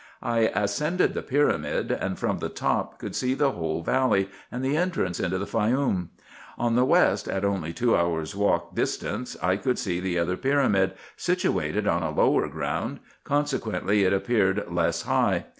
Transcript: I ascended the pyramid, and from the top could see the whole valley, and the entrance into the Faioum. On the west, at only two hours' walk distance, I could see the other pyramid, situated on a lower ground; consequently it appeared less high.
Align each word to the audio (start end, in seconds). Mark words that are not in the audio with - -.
I 0.23 0.49
ascended 0.55 1.13
the 1.13 1.21
pyramid, 1.21 1.91
and 1.91 2.17
from 2.17 2.39
the 2.39 2.49
top 2.49 2.97
could 2.97 3.15
see 3.15 3.35
the 3.35 3.51
whole 3.51 3.83
valley, 3.83 4.29
and 4.51 4.65
the 4.65 4.75
entrance 4.75 5.19
into 5.19 5.37
the 5.37 5.45
Faioum. 5.45 6.07
On 6.57 6.73
the 6.75 6.85
west, 6.85 7.27
at 7.27 7.45
only 7.45 7.71
two 7.71 7.95
hours' 7.95 8.35
walk 8.35 8.73
distance, 8.73 9.37
I 9.43 9.57
could 9.57 9.77
see 9.77 9.99
the 9.99 10.17
other 10.17 10.37
pyramid, 10.37 10.93
situated 11.15 11.85
on 11.85 12.01
a 12.01 12.09
lower 12.09 12.47
ground; 12.47 12.99
consequently 13.25 14.03
it 14.03 14.11
appeared 14.11 14.63
less 14.67 15.03
high. 15.03 15.45